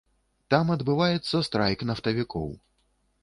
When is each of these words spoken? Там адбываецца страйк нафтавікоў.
Там 0.51 0.71
адбываецца 0.75 1.43
страйк 1.49 1.85
нафтавікоў. 1.91 2.47